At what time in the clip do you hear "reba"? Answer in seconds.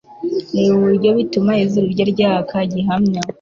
0.53-0.73